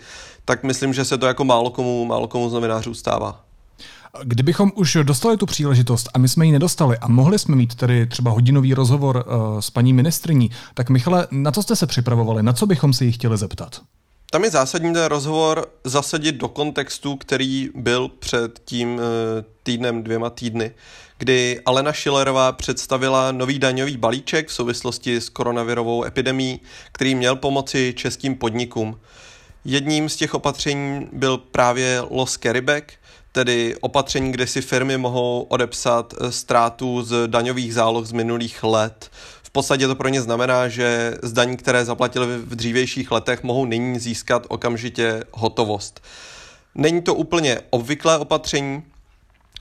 tak 0.46 0.64
myslím, 0.64 0.94
že 0.94 1.06
se 1.06 1.18
to 1.18 1.26
jako 1.26 1.44
málo 1.44 1.70
komu, 1.70 2.06
málo 2.06 2.28
komu 2.28 2.50
z 2.50 2.54
novinářů 2.54 2.94
stává. 2.94 3.43
Kdybychom 4.22 4.72
už 4.76 4.98
dostali 5.04 5.38
tu 5.38 5.46
příležitost 5.46 6.10
a 6.14 6.18
my 6.18 6.30
jsme 6.30 6.46
ji 6.46 6.52
nedostali 6.52 6.98
a 6.98 7.08
mohli 7.08 7.40
jsme 7.40 7.56
mít 7.56 7.76
tedy 7.76 8.06
třeba 8.06 8.32
hodinový 8.32 8.74
rozhovor 8.74 9.26
uh, 9.28 9.60
s 9.60 9.70
paní 9.70 9.94
ministriní, 9.94 10.50
tak 10.74 10.90
Michale, 10.90 11.28
na 11.32 11.52
co 11.52 11.64
jste 11.64 11.76
se 11.76 11.88
připravovali? 11.88 12.44
Na 12.44 12.54
co 12.54 12.66
bychom 12.66 12.94
si 12.94 13.06
ji 13.06 13.12
chtěli 13.12 13.38
zeptat? 13.38 13.82
Tam 14.30 14.44
je 14.44 14.52
zásadní 14.52 14.94
ten 14.94 15.06
rozhovor 15.06 15.66
zasadit 15.84 16.36
do 16.36 16.48
kontextu, 16.48 17.16
který 17.16 17.70
byl 17.76 18.10
před 18.20 18.62
tím 18.66 19.00
eh, 19.00 19.44
týdnem, 19.64 20.04
dvěma 20.04 20.30
týdny, 20.30 20.72
kdy 21.18 21.62
Alena 21.66 21.94
Schillerová 21.94 22.52
představila 22.52 23.32
nový 23.32 23.60
daňový 23.60 23.98
balíček 23.98 24.48
v 24.48 24.54
souvislosti 24.54 25.22
s 25.22 25.30
koronavirovou 25.30 26.04
epidemí, 26.04 26.60
který 26.92 27.16
měl 27.16 27.36
pomoci 27.36 27.94
českým 27.98 28.36
podnikům. 28.36 29.00
Jedním 29.66 30.10
z 30.10 30.16
těch 30.16 30.34
opatření 30.34 31.08
byl 31.14 31.38
právě 31.38 32.02
loss 32.10 32.38
carryback, 32.38 32.94
tedy 33.34 33.76
opatření, 33.82 34.32
kde 34.32 34.48
si 34.48 34.62
firmy 34.62 34.98
mohou 34.98 35.46
odepsat 35.50 36.14
eh, 36.14 36.32
ztrátu 36.32 37.04
z 37.04 37.28
daňových 37.28 37.74
záloh 37.74 38.06
z 38.06 38.12
minulých 38.12 38.64
let. 38.64 39.12
V 39.44 39.50
podstatě 39.50 39.88
to 39.88 39.96
pro 39.96 40.10
ně 40.10 40.22
znamená, 40.22 40.68
že 40.68 41.18
z 41.24 41.34
daní, 41.34 41.58
které 41.58 41.86
zaplatili 41.86 42.38
v 42.38 42.56
dřívějších 42.56 43.12
letech, 43.12 43.44
mohou 43.44 43.66
nyní 43.66 44.00
získat 44.00 44.46
okamžitě 44.50 45.24
hotovost. 45.32 46.02
Není 46.76 47.02
to 47.02 47.16
úplně 47.16 47.60
obvyklé 47.70 48.18
opatření, 48.18 48.84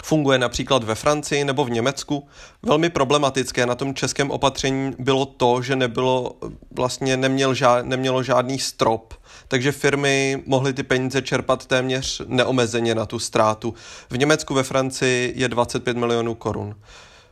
Funguje 0.04 0.38
například 0.38 0.84
ve 0.84 0.94
Francii 0.94 1.44
nebo 1.44 1.64
v 1.64 1.70
Německu. 1.70 2.28
Velmi 2.62 2.90
problematické 2.90 3.66
na 3.66 3.74
tom 3.74 3.94
českém 3.94 4.30
opatření 4.30 4.94
bylo 4.98 5.26
to, 5.26 5.62
že 5.62 5.76
nebylo, 5.76 6.36
vlastně 6.70 7.16
neměl 7.16 7.54
žád, 7.54 7.86
nemělo 7.86 8.22
žádný 8.22 8.58
strop, 8.58 9.14
takže 9.52 9.73
firmy 9.73 10.42
mohly 10.47 10.73
ty 10.73 10.82
peníze 10.82 11.23
čerpat 11.23 11.66
téměř 11.66 12.23
neomezeně 12.26 12.94
na 12.94 13.06
tu 13.06 13.18
ztrátu. 13.18 13.75
V 14.11 14.18
Německu, 14.18 14.54
ve 14.54 14.62
Francii 14.62 15.32
je 15.37 15.49
25 15.49 15.97
milionů 15.97 16.35
korun. 16.35 16.75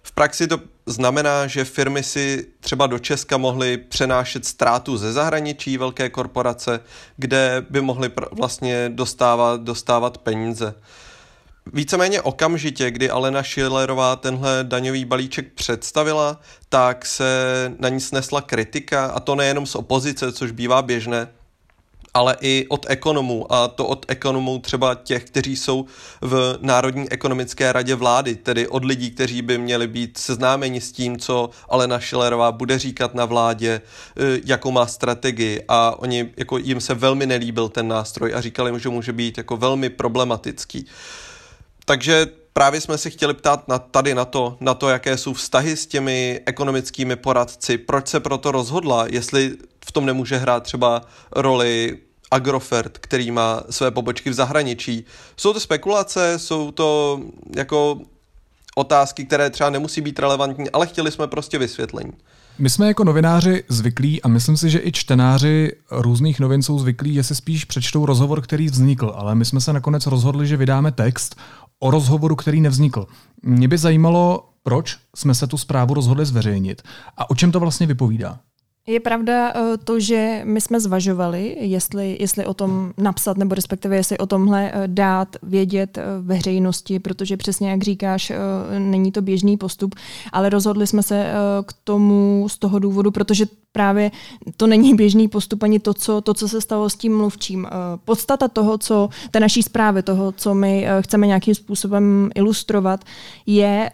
V 0.02 0.12
praxi 0.12 0.46
to 0.46 0.60
znamená, 0.86 1.46
že 1.46 1.64
firmy 1.64 2.02
si 2.02 2.46
třeba 2.60 2.86
do 2.86 2.98
Česka 2.98 3.36
mohly 3.36 3.76
přenášet 3.76 4.46
ztrátu 4.46 4.96
ze 4.96 5.12
zahraničí 5.12 5.78
velké 5.78 6.08
korporace, 6.08 6.80
kde 7.16 7.66
by 7.70 7.80
mohly 7.80 8.10
vlastně 8.32 8.88
dostávat, 8.88 9.60
dostávat 9.60 10.18
peníze. 10.18 10.74
Víceméně 11.72 12.22
okamžitě, 12.22 12.90
kdy 12.90 13.10
Alena 13.10 13.42
Schillerová 13.42 14.16
tenhle 14.16 14.58
daňový 14.62 15.04
balíček 15.04 15.52
představila, 15.52 16.40
tak 16.68 17.06
se 17.06 17.24
na 17.78 17.88
ní 17.88 18.00
snesla 18.00 18.40
kritika, 18.40 19.06
a 19.06 19.20
to 19.20 19.34
nejenom 19.34 19.66
z 19.66 19.74
opozice, 19.74 20.32
což 20.32 20.50
bývá 20.50 20.82
běžné, 20.82 21.28
ale 22.14 22.36
i 22.40 22.66
od 22.68 22.86
ekonomů, 22.88 23.52
a 23.52 23.68
to 23.68 23.86
od 23.86 24.06
ekonomů 24.08 24.58
třeba 24.58 24.94
těch, 24.94 25.24
kteří 25.24 25.56
jsou 25.56 25.86
v 26.20 26.58
Národní 26.60 27.10
ekonomické 27.10 27.72
radě 27.72 27.94
vlády, 27.94 28.36
tedy 28.36 28.68
od 28.68 28.84
lidí, 28.84 29.10
kteří 29.10 29.42
by 29.42 29.58
měli 29.58 29.86
být 29.86 30.18
seznámeni 30.18 30.80
s 30.80 30.92
tím, 30.92 31.18
co 31.18 31.50
Alena 31.68 32.00
Schillerová 32.00 32.52
bude 32.52 32.78
říkat 32.78 33.14
na 33.14 33.24
vládě, 33.24 33.70
e, 33.70 34.40
jakou 34.44 34.70
má 34.70 34.86
strategii 34.86 35.62
a 35.68 35.98
oni, 35.98 36.30
jako 36.36 36.58
jim 36.58 36.80
se 36.80 36.94
velmi 36.94 37.26
nelíbil 37.26 37.68
ten 37.68 37.88
nástroj 37.88 38.34
a 38.34 38.40
říkali, 38.40 38.80
že 38.80 38.88
může 38.88 39.12
být 39.12 39.38
jako 39.38 39.56
velmi 39.56 39.90
problematický. 39.90 40.86
Takže 41.84 42.26
právě 42.52 42.80
jsme 42.80 42.98
se 42.98 43.10
chtěli 43.10 43.34
ptát 43.34 43.68
na, 43.68 43.78
tady 43.78 44.14
na 44.14 44.24
to, 44.24 44.56
na 44.60 44.74
to, 44.74 44.88
jaké 44.88 45.16
jsou 45.16 45.32
vztahy 45.32 45.76
s 45.76 45.86
těmi 45.86 46.40
ekonomickými 46.46 47.16
poradci, 47.16 47.78
proč 47.78 48.08
se 48.08 48.20
proto 48.20 48.52
rozhodla, 48.52 49.06
jestli 49.10 49.56
v 49.90 49.92
tom 49.92 50.06
nemůže 50.06 50.36
hrát 50.36 50.62
třeba 50.62 51.02
roli 51.32 51.98
Agrofert, 52.30 52.98
který 52.98 53.30
má 53.30 53.62
své 53.70 53.90
pobočky 53.90 54.30
v 54.30 54.34
zahraničí. 54.34 55.04
Jsou 55.36 55.52
to 55.52 55.60
spekulace, 55.60 56.38
jsou 56.38 56.70
to 56.70 57.20
jako 57.56 58.00
otázky, 58.74 59.24
které 59.24 59.50
třeba 59.50 59.70
nemusí 59.70 60.00
být 60.00 60.18
relevantní, 60.18 60.70
ale 60.70 60.86
chtěli 60.86 61.10
jsme 61.10 61.26
prostě 61.26 61.58
vysvětlení. 61.58 62.12
My 62.58 62.70
jsme 62.70 62.88
jako 62.88 63.04
novináři 63.04 63.64
zvyklí 63.68 64.22
a 64.22 64.28
myslím 64.28 64.56
si, 64.56 64.70
že 64.70 64.80
i 64.84 64.92
čtenáři 64.92 65.72
různých 65.90 66.40
novin 66.40 66.62
jsou 66.62 66.78
zvyklí, 66.78 67.14
že 67.14 67.22
si 67.22 67.34
spíš 67.34 67.64
přečtou 67.64 68.06
rozhovor, 68.06 68.40
který 68.40 68.66
vznikl, 68.66 69.12
ale 69.16 69.34
my 69.34 69.44
jsme 69.44 69.60
se 69.60 69.72
nakonec 69.72 70.06
rozhodli, 70.06 70.46
že 70.46 70.56
vydáme 70.56 70.92
text 70.92 71.36
o 71.78 71.90
rozhovoru, 71.90 72.36
který 72.36 72.60
nevznikl. 72.60 73.06
Mě 73.42 73.68
by 73.68 73.78
zajímalo, 73.78 74.48
proč 74.62 74.98
jsme 75.16 75.34
se 75.34 75.46
tu 75.46 75.58
zprávu 75.58 75.94
rozhodli 75.94 76.26
zveřejnit 76.26 76.82
a 77.16 77.30
o 77.30 77.34
čem 77.34 77.52
to 77.52 77.60
vlastně 77.60 77.86
vypovídá. 77.86 78.38
Je 78.90 79.00
pravda 79.00 79.52
eh, 79.54 79.76
to, 79.84 80.00
že 80.00 80.40
my 80.44 80.60
jsme 80.60 80.80
zvažovali, 80.80 81.56
jestli, 81.60 82.16
jestli 82.20 82.46
o 82.46 82.54
tom 82.54 82.92
napsat, 82.98 83.36
nebo 83.36 83.54
respektive 83.54 83.96
jestli 83.96 84.18
o 84.18 84.26
tomhle 84.26 84.70
eh, 84.72 84.82
dát 84.86 85.36
vědět 85.42 85.98
eh, 85.98 86.02
veřejnosti, 86.20 86.98
protože 86.98 87.36
přesně 87.36 87.70
jak 87.70 87.82
říkáš, 87.82 88.32
není 88.78 89.12
to 89.12 89.22
běžný 89.22 89.56
postup, 89.56 89.94
ale 90.32 90.50
rozhodli 90.50 90.86
jsme 90.86 91.02
se 91.02 91.26
k 91.66 91.72
tomu 91.84 92.46
z 92.48 92.58
toho 92.58 92.78
důvodu, 92.78 93.10
protože 93.10 93.46
právě 93.72 94.10
to 94.56 94.66
není 94.66 94.94
běžný 94.94 95.28
postup 95.28 95.62
ani 95.62 95.78
to, 95.78 95.94
co, 95.94 96.20
to, 96.20 96.34
co 96.34 96.48
se 96.48 96.60
stalo 96.60 96.90
s 96.90 96.96
tím 96.96 97.16
mluvčím. 97.16 97.66
Podstata 98.04 98.48
toho, 98.48 98.78
co 98.78 99.08
té 99.30 99.40
naší 99.40 99.62
zprávy, 99.62 100.02
toho, 100.02 100.32
co 100.32 100.54
my 100.54 100.86
chceme 101.00 101.26
nějakým 101.26 101.54
způsobem 101.54 102.30
ilustrovat, 102.34 103.04
je, 103.46 103.90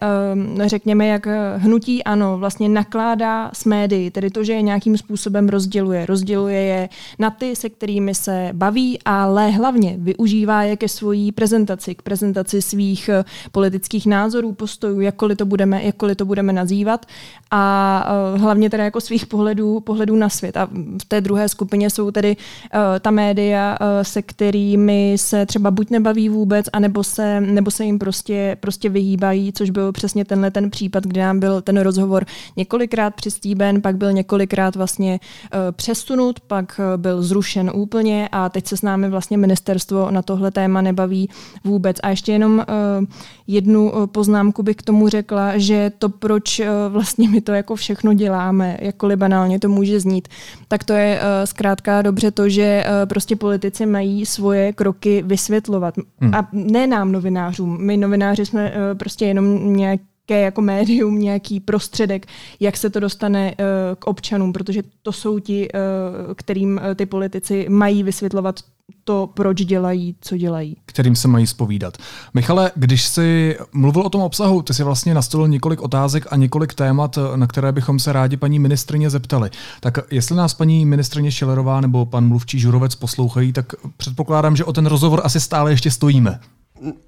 řekněme, 0.67 1.07
jak 1.07 1.27
hnutí 1.57 2.05
ano, 2.05 2.39
vlastně 2.39 2.69
nakládá 2.69 3.51
s 3.55 3.65
médií, 3.65 4.11
tedy 4.11 4.31
to, 4.31 4.45
že 4.45 4.53
je 4.53 4.63
nějaký 4.63 4.87
nějakým 4.87 4.99
způsobem 4.99 5.49
rozděluje. 5.49 6.07
Rozděluje 6.07 6.61
je 6.61 6.89
na 7.19 7.31
ty, 7.31 7.57
se 7.57 7.69
kterými 7.69 8.15
se 8.15 8.51
baví, 8.53 8.99
ale 9.05 9.51
hlavně 9.51 9.97
využívá 9.99 10.63
je 10.63 10.77
ke 10.77 10.89
svojí 10.89 11.33
prezentaci, 11.33 11.95
k 11.95 12.03
prezentaci 12.03 12.63
svých 12.63 13.09
eh, 13.09 13.25
politických 13.53 14.07
názorů, 14.07 14.53
postojů, 14.53 15.01
jakkoliv 15.01 15.39
to 15.39 15.47
budeme, 15.47 15.85
jakkoliv 15.85 16.17
to 16.17 16.25
budeme 16.25 16.53
nazývat 16.53 17.07
a 17.51 18.07
uh, 18.35 18.41
hlavně 18.41 18.71
teda 18.71 18.85
jako 18.85 19.01
svých 19.01 19.27
pohledů, 19.27 19.81
pohledů 19.81 20.17
na 20.17 20.29
svět. 20.29 20.57
A 20.57 20.69
v 21.03 21.05
té 21.09 21.21
druhé 21.21 21.49
skupině 21.49 21.91
jsou 21.91 22.11
tedy 22.11 22.37
uh, 22.37 22.81
ta 23.01 23.11
média, 23.11 23.77
uh, 23.81 23.87
se 24.03 24.23
kterými 24.23 25.17
se 25.17 25.47
třeba 25.47 25.71
buď 25.71 25.91
nebaví 25.91 26.29
vůbec, 26.29 26.67
anebo 26.73 27.05
se, 27.05 27.41
nebo 27.41 27.71
se 27.71 27.85
jim 27.85 27.99
prostě, 27.99 28.57
prostě 28.61 28.89
vyhýbají, 28.89 29.53
což 29.53 29.71
byl 29.71 29.93
přesně 29.93 30.25
tenhle 30.25 30.51
ten 30.51 30.71
případ, 30.71 31.05
kdy 31.05 31.21
nám 31.21 31.41
byl 31.41 31.61
ten 31.61 31.81
rozhovor 31.81 32.27
několikrát 32.57 33.15
přistýben, 33.15 33.83
pak 33.83 33.97
byl 33.97 34.13
několikrát 34.13 34.77
vlastně 34.77 35.21
přesunut, 35.73 36.41
pak 36.41 36.81
byl 36.97 37.23
zrušen 37.23 37.71
úplně 37.75 38.29
a 38.33 38.49
teď 38.49 38.67
se 38.67 38.77
s 38.77 38.83
námi 38.83 39.09
vlastně 39.09 39.39
ministerstvo 39.39 40.11
na 40.11 40.23
tohle 40.23 40.51
téma 40.51 40.81
nebaví 40.81 41.29
vůbec. 41.65 41.97
A 42.03 42.09
ještě 42.11 42.33
jenom 42.33 42.65
jednu 43.47 43.93
poznámku 44.07 44.63
bych 44.63 44.77
k 44.77 44.83
tomu 44.83 45.09
řekla, 45.09 45.59
že 45.59 45.93
to, 45.99 46.09
proč 46.09 46.61
vlastně 46.89 47.29
my 47.37 47.41
to 47.41 47.53
jako 47.53 47.77
všechno 47.77 48.15
děláme, 48.15 48.77
jakkoliv 48.81 49.19
banálně 49.19 49.59
to 49.59 49.69
může 49.69 50.01
znít, 50.01 50.29
tak 50.69 50.85
to 50.85 50.93
je 50.93 51.21
zkrátka 51.45 52.03
dobře 52.03 52.31
to, 52.31 52.49
že 52.49 52.85
prostě 53.09 53.37
politici 53.37 53.87
mají 53.87 54.27
svoje 54.27 54.73
kroky 54.73 55.23
vysvětlovat. 55.27 55.95
Hmm. 56.21 56.35
A 56.35 56.49
ne 56.53 56.87
nám 56.87 57.13
novinářům. 57.13 57.87
My 57.87 57.97
novináři 57.97 58.47
jsme 58.47 58.73
prostě 58.97 59.27
jenom 59.27 59.77
nějak 59.77 60.01
nějaké 60.29 60.45
jako 60.45 60.63
médium, 60.63 61.19
nějaký 61.19 61.61
prostředek, 61.61 62.27
jak 62.61 62.77
se 62.77 62.91
to 62.91 63.01
dostane 63.01 63.51
uh, 63.51 63.65
k 63.99 64.07
občanům, 64.07 64.53
protože 64.53 64.83
to 65.03 65.13
jsou 65.13 65.39
ti, 65.39 65.69
uh, 65.73 66.35
kterým 66.35 66.81
uh, 66.89 66.95
ty 66.95 67.07
politici 67.07 67.67
mají 67.69 68.03
vysvětlovat 68.03 68.61
to, 69.05 69.31
proč 69.35 69.65
dělají, 69.65 70.17
co 70.21 70.37
dělají. 70.37 70.77
Kterým 70.87 71.17
se 71.17 71.29
mají 71.29 71.47
spovídat. 71.47 71.97
Michale, 72.35 72.71
když 72.75 73.07
jsi 73.07 73.59
mluvil 73.73 74.03
o 74.03 74.09
tom 74.09 74.21
obsahu, 74.21 74.63
ty 74.63 74.75
si 74.75 74.83
vlastně 74.83 75.15
nastolil 75.15 75.49
několik 75.49 75.83
otázek 75.83 76.27
a 76.31 76.37
několik 76.37 76.75
témat, 76.75 77.19
na 77.37 77.47
které 77.47 77.73
bychom 77.73 77.99
se 77.99 78.13
rádi 78.13 78.37
paní 78.37 78.59
ministrině 78.59 79.11
zeptali. 79.11 79.51
Tak 79.81 79.99
jestli 80.11 80.37
nás 80.37 80.55
paní 80.55 80.87
ministrině 80.87 81.33
Šilerová 81.33 81.81
nebo 81.81 82.07
pan 82.07 82.29
mluvčí 82.29 82.59
Žurovec 82.59 82.95
poslouchají, 82.95 83.53
tak 83.53 83.67
předpokládám, 83.97 84.57
že 84.57 84.65
o 84.65 84.73
ten 84.73 84.87
rozhovor 84.87 85.21
asi 85.25 85.41
stále 85.41 85.71
ještě 85.71 85.91
stojíme. 85.91 86.41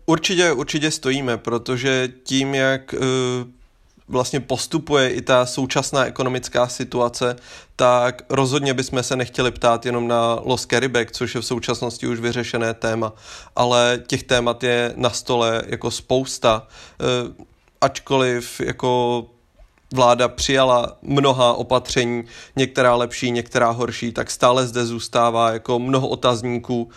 Určitě, 0.07 0.53
určitě 0.53 0.91
stojíme, 0.91 1.37
protože 1.37 2.09
tím, 2.23 2.55
jak 2.55 2.95
uh, 2.95 3.58
vlastně 4.09 4.41
postupuje 4.41 5.11
i 5.11 5.23
ta 5.23 5.47
současná 5.47 6.05
ekonomická 6.05 6.69
situace, 6.69 7.37
tak 7.77 8.23
rozhodně 8.29 8.75
bychom 8.75 9.03
se 9.03 9.17
nechtěli 9.17 9.51
ptát 9.51 9.87
jenom 9.87 10.09
na 10.09 10.39
Los 10.45 10.67
Caribek, 10.67 11.13
což 11.13 11.35
je 11.35 11.41
v 11.41 11.47
současnosti 11.47 12.07
už 12.07 12.21
vyřešené 12.21 12.75
téma, 12.75 13.13
ale 13.57 14.03
těch 14.07 14.23
témat 14.23 14.63
je 14.63 14.93
na 14.97 15.11
stole 15.11 15.63
jako 15.67 15.91
spousta, 15.91 16.67
uh, 17.01 17.45
ačkoliv 17.81 18.61
jako 18.61 19.25
vláda 19.95 20.29
přijala 20.29 20.97
mnoha 21.03 21.53
opatření, 21.53 22.25
některá 22.57 22.95
lepší, 22.95 23.31
některá 23.31 23.71
horší, 23.71 24.13
tak 24.13 24.31
stále 24.31 24.67
zde 24.67 24.87
zůstává 24.87 25.53
jako 25.53 25.79
mnoho 25.79 26.09
otazníků, 26.09 26.91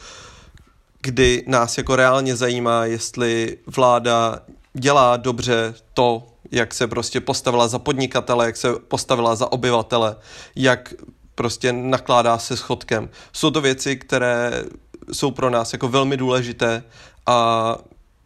kdy 1.02 1.44
nás 1.48 1.78
jako 1.78 1.96
reálně 1.96 2.36
zajímá, 2.36 2.86
jestli 2.86 3.58
vláda 3.68 4.40
dělá 4.74 5.18
dobře 5.18 5.74
to, 5.94 6.31
jak 6.52 6.74
se 6.74 6.88
prostě 6.88 7.22
postavila 7.22 7.68
za 7.68 7.80
podnikatele, 7.80 8.46
jak 8.46 8.58
se 8.58 8.74
postavila 8.74 9.36
za 9.36 9.52
obyvatele, 9.52 10.16
jak 10.56 10.94
prostě 11.36 11.74
nakládá 11.74 12.38
se 12.38 12.58
schodkem. 12.58 13.10
Jsou 13.34 13.52
to 13.52 13.62
věci, 13.62 13.96
které 13.96 14.64
jsou 15.12 15.32
pro 15.32 15.50
nás 15.50 15.74
jako 15.74 15.88
velmi 15.88 16.18
důležité 16.18 16.84
a 17.26 17.78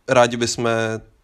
rádi 0.07 0.37
bychom 0.37 0.69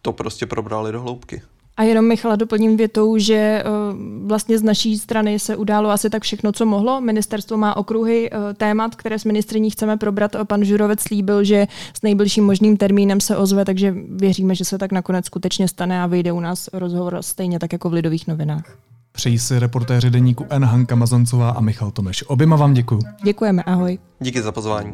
to 0.02 0.14
prostě 0.14 0.46
probrali 0.46 0.92
do 0.92 1.02
hloubky. 1.02 1.42
A 1.78 1.84
jenom 1.84 2.08
Michala 2.08 2.36
doplním 2.36 2.78
větou, 2.78 3.18
že 3.18 3.64
uh, 3.66 4.28
vlastně 4.28 4.58
z 4.60 4.64
naší 4.64 4.98
strany 4.98 5.40
se 5.40 5.56
událo 5.56 5.90
asi 5.90 6.10
tak 6.10 6.24
všechno, 6.24 6.52
co 6.52 6.66
mohlo. 6.66 7.02
Ministerstvo 7.02 7.58
má 7.58 7.78
okruhy 7.78 8.30
uh, 8.30 8.38
témat, 8.54 8.96
které 8.96 9.20
s 9.20 9.26
ministriní 9.26 9.70
chceme 9.70 9.98
probrat. 9.98 10.36
Pan 10.48 10.64
Žurovec 10.64 11.02
slíbil, 11.02 11.44
že 11.44 11.68
s 11.98 12.02
nejbližším 12.02 12.46
možným 12.46 12.78
termínem 12.78 13.22
se 13.22 13.38
ozve, 13.38 13.66
takže 13.66 13.96
věříme, 14.10 14.56
že 14.56 14.66
se 14.66 14.78
tak 14.78 14.92
nakonec 14.92 15.26
skutečně 15.26 15.68
stane 15.68 16.04
a 16.04 16.08
vyjde 16.08 16.32
u 16.32 16.40
nás 16.40 16.70
rozhovor 16.74 17.18
stejně 17.22 17.60
tak 17.60 17.74
jako 17.74 17.90
v 17.90 17.94
Lidových 17.94 18.28
novinách. 18.28 18.78
Přeji 19.12 19.40
si 19.40 19.60
reportéři 19.60 20.10
deníku 20.10 20.46
N. 20.50 20.66
Hanka 20.66 20.96
Mazoncová 20.96 21.50
a 21.50 21.62
Michal 21.62 21.92
Tomeš. 21.92 22.24
Oběma 22.28 22.56
vám 22.56 22.74
děkuji. 22.74 23.00
Děkujeme, 23.24 23.64
ahoj. 23.64 24.00
Díky 24.20 24.42
za 24.42 24.52
pozvání. 24.52 24.92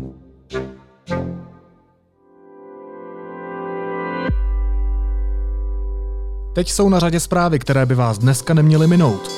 Teď 6.58 6.72
jsou 6.72 6.90
na 6.90 7.00
řadě 7.00 7.20
zprávy, 7.20 7.60
které 7.60 7.86
by 7.86 7.96
vás 7.96 8.18
dneska 8.18 8.54
neměly 8.54 8.88
minout. 8.88 9.32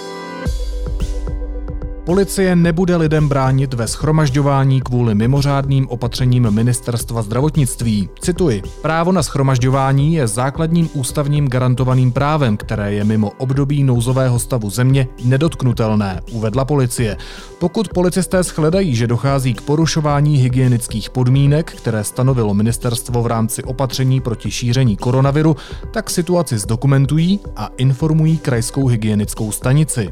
Policie 2.09 2.55
nebude 2.55 2.95
lidem 2.95 3.29
bránit 3.29 3.73
ve 3.73 3.87
schromažďování 3.87 4.81
kvůli 4.81 5.15
mimořádným 5.15 5.87
opatřením 5.87 6.51
ministerstva 6.51 7.21
zdravotnictví. 7.21 8.09
Cituji, 8.19 8.63
právo 8.81 9.11
na 9.11 9.23
schromažďování 9.23 10.13
je 10.13 10.27
základním 10.27 10.89
ústavním 10.93 11.47
garantovaným 11.47 12.11
právem, 12.11 12.57
které 12.57 12.93
je 12.93 13.03
mimo 13.03 13.31
období 13.37 13.83
nouzového 13.83 14.39
stavu 14.39 14.69
země 14.69 15.07
nedotknutelné, 15.23 16.21
uvedla 16.31 16.65
policie. 16.65 17.17
Pokud 17.59 17.89
policisté 17.93 18.43
shledají, 18.43 18.95
že 18.95 19.07
dochází 19.07 19.53
k 19.53 19.61
porušování 19.61 20.37
hygienických 20.37 21.09
podmínek, 21.09 21.73
které 21.77 22.03
stanovilo 22.03 22.53
ministerstvo 22.53 23.23
v 23.23 23.27
rámci 23.27 23.63
opatření 23.63 24.21
proti 24.21 24.51
šíření 24.51 24.97
koronaviru, 24.97 25.55
tak 25.91 26.09
situaci 26.09 26.57
zdokumentují 26.57 27.39
a 27.55 27.69
informují 27.77 28.37
krajskou 28.37 28.87
hygienickou 28.87 29.51
stanici. 29.51 30.09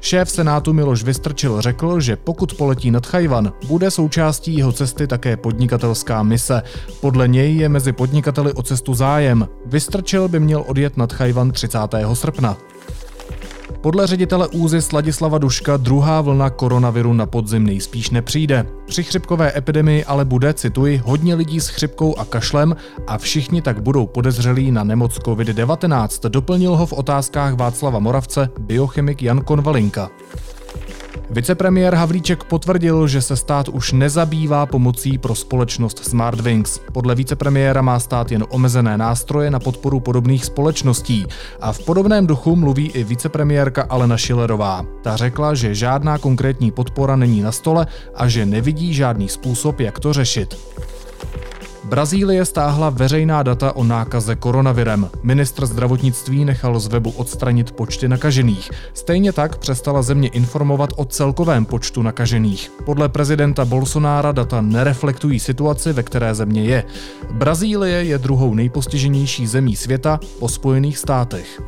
Šéf 0.00 0.30
Senátu 0.30 0.72
Miloš 0.72 1.02
Vystrčil 1.04 1.60
řekl, 1.60 2.00
že 2.00 2.16
pokud 2.16 2.54
poletí 2.54 2.90
nad 2.90 3.06
Chajvan, 3.06 3.52
bude 3.66 3.90
součástí 3.90 4.56
jeho 4.56 4.72
cesty 4.72 5.06
také 5.06 5.36
podnikatelská 5.36 6.22
mise. 6.22 6.62
Podle 7.00 7.28
něj 7.28 7.56
je 7.56 7.68
mezi 7.68 7.92
podnikateli 7.92 8.52
o 8.52 8.62
cestu 8.62 8.94
zájem. 8.94 9.48
Vystrčil 9.66 10.28
by 10.28 10.40
měl 10.40 10.64
odjet 10.66 10.96
nad 10.96 11.12
Chajvan 11.12 11.50
30. 11.50 11.78
srpna. 12.12 12.56
Podle 13.80 14.06
ředitele 14.06 14.48
úzy 14.48 14.82
Sladislava 14.82 15.38
Duška 15.38 15.76
druhá 15.76 16.20
vlna 16.20 16.50
koronaviru 16.50 17.12
na 17.12 17.26
podzim 17.26 17.66
nejspíš 17.66 18.10
nepřijde. 18.10 18.66
Při 18.86 19.02
chřipkové 19.02 19.52
epidemii 19.56 20.04
ale 20.04 20.24
bude, 20.24 20.54
cituji, 20.54 21.02
hodně 21.04 21.34
lidí 21.34 21.60
s 21.60 21.68
chřipkou 21.68 22.18
a 22.18 22.24
kašlem 22.24 22.76
a 23.06 23.18
všichni 23.18 23.62
tak 23.62 23.82
budou 23.82 24.06
podezřelí 24.06 24.70
na 24.70 24.84
nemoc 24.84 25.18
COVID-19, 25.18 26.28
doplnil 26.28 26.76
ho 26.76 26.86
v 26.86 26.92
otázkách 26.92 27.54
Václava 27.54 27.98
Moravce 27.98 28.48
biochemik 28.60 29.22
Jan 29.22 29.40
Konvalinka. 29.40 30.10
Vicepremiér 31.30 31.94
Havlíček 31.94 32.44
potvrdil, 32.44 33.08
že 33.08 33.22
se 33.22 33.36
stát 33.36 33.68
už 33.68 33.92
nezabývá 33.92 34.66
pomocí 34.66 35.18
pro 35.18 35.34
společnost 35.34 36.04
Smartwings. 36.04 36.80
Podle 36.92 37.14
vicepremiéra 37.14 37.82
má 37.82 38.00
stát 38.00 38.32
jen 38.32 38.44
omezené 38.48 38.98
nástroje 38.98 39.50
na 39.50 39.60
podporu 39.60 40.00
podobných 40.00 40.44
společností. 40.44 41.26
A 41.60 41.72
v 41.72 41.84
podobném 41.84 42.26
duchu 42.26 42.56
mluví 42.56 42.90
i 42.90 43.04
vicepremiérka 43.04 43.82
Alena 43.82 44.16
Šilerová. 44.16 44.84
Ta 45.02 45.16
řekla, 45.16 45.54
že 45.54 45.74
žádná 45.74 46.18
konkrétní 46.18 46.70
podpora 46.70 47.16
není 47.16 47.42
na 47.42 47.52
stole 47.52 47.86
a 48.14 48.28
že 48.28 48.46
nevidí 48.46 48.94
žádný 48.94 49.28
způsob, 49.28 49.80
jak 49.80 50.00
to 50.00 50.12
řešit. 50.12 50.56
Brazílie 51.88 52.44
stáhla 52.44 52.90
veřejná 52.90 53.42
data 53.42 53.76
o 53.76 53.84
nákaze 53.84 54.36
koronavirem. 54.36 55.10
Ministr 55.22 55.66
zdravotnictví 55.66 56.44
nechal 56.44 56.80
z 56.80 56.86
webu 56.86 57.10
odstranit 57.10 57.72
počty 57.72 58.08
nakažených. 58.08 58.70
Stejně 58.94 59.32
tak 59.32 59.58
přestala 59.58 60.02
země 60.02 60.28
informovat 60.28 60.90
o 60.96 61.04
celkovém 61.04 61.64
počtu 61.64 62.02
nakažených. 62.02 62.72
Podle 62.84 63.08
prezidenta 63.08 63.64
Bolsonára 63.64 64.32
data 64.32 64.60
nereflektují 64.60 65.40
situaci, 65.40 65.92
ve 65.92 66.02
které 66.02 66.34
země 66.34 66.64
je. 66.64 66.84
Brazílie 67.30 68.04
je 68.04 68.18
druhou 68.18 68.54
nejpostiženější 68.54 69.46
zemí 69.46 69.76
světa 69.76 70.20
po 70.38 70.48
Spojených 70.48 70.98
státech. 70.98 71.62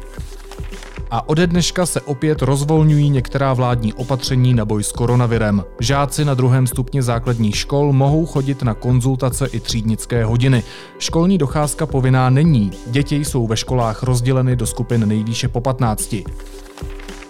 A 1.12 1.28
ode 1.28 1.46
dneška 1.46 1.86
se 1.86 2.00
opět 2.00 2.42
rozvolňují 2.42 3.10
některá 3.10 3.52
vládní 3.52 3.92
opatření 3.92 4.54
na 4.54 4.64
boj 4.64 4.84
s 4.84 4.92
koronavirem. 4.92 5.64
Žáci 5.80 6.24
na 6.24 6.34
druhém 6.34 6.66
stupni 6.66 7.02
základních 7.02 7.56
škol 7.56 7.92
mohou 7.92 8.26
chodit 8.26 8.62
na 8.62 8.74
konzultace 8.74 9.46
i 9.46 9.60
třídnické 9.60 10.24
hodiny. 10.24 10.62
Školní 10.98 11.38
docházka 11.38 11.86
povinná 11.86 12.30
není. 12.30 12.70
Děti 12.86 13.16
jsou 13.16 13.46
ve 13.46 13.56
školách 13.56 14.02
rozděleny 14.02 14.56
do 14.56 14.66
skupin 14.66 15.08
nejvýše 15.08 15.48
po 15.48 15.60
15. 15.60 16.14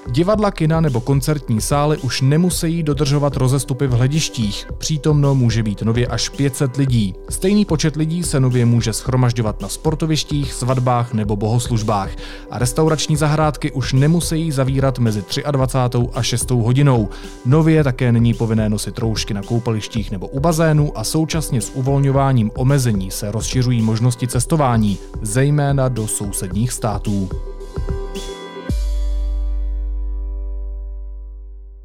Divadla, 0.06 0.50
kina 0.50 0.80
nebo 0.80 1.00
koncertní 1.00 1.60
sály 1.60 1.98
už 1.98 2.20
nemusí 2.20 2.82
dodržovat 2.82 3.36
rozestupy 3.36 3.86
v 3.86 3.92
hledištích. 3.92 4.66
Přítomno 4.78 5.34
může 5.34 5.62
být 5.62 5.82
nově 5.82 6.06
až 6.06 6.28
500 6.28 6.76
lidí. 6.76 7.14
Stejný 7.28 7.64
počet 7.64 7.96
lidí 7.96 8.22
se 8.22 8.40
nově 8.40 8.66
může 8.66 8.92
schromažďovat 8.92 9.60
na 9.60 9.68
sportovištích, 9.68 10.52
svatbách 10.52 11.12
nebo 11.12 11.36
bohoslužbách. 11.36 12.10
A 12.50 12.58
restaurační 12.58 13.16
zahrádky 13.16 13.72
už 13.72 13.92
nemusí 13.92 14.50
zavírat 14.50 14.98
mezi 14.98 15.24
23. 15.50 16.08
a 16.14 16.22
6. 16.22 16.50
hodinou. 16.50 17.08
Nově 17.46 17.84
také 17.84 18.12
není 18.12 18.34
povinné 18.34 18.68
nosit 18.68 18.98
roušky 18.98 19.34
na 19.34 19.42
koupalištích 19.42 20.10
nebo 20.10 20.28
u 20.28 20.40
bazénu 20.40 20.98
a 20.98 21.04
současně 21.04 21.60
s 21.60 21.72
uvolňováním 21.74 22.50
omezení 22.56 23.10
se 23.10 23.30
rozšiřují 23.30 23.82
možnosti 23.82 24.28
cestování, 24.28 24.98
zejména 25.22 25.88
do 25.88 26.06
sousedních 26.06 26.72
států. 26.72 27.28